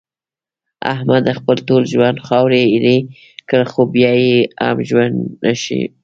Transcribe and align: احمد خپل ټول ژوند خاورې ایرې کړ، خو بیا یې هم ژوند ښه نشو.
احمد 0.93 1.23
خپل 1.37 1.57
ټول 1.67 1.83
ژوند 1.93 2.17
خاورې 2.27 2.61
ایرې 2.73 2.97
کړ، 3.49 3.61
خو 3.71 3.81
بیا 3.95 4.11
یې 4.25 4.39
هم 4.65 4.77
ژوند 4.89 5.15
ښه 5.23 5.33
نشو. 5.43 5.81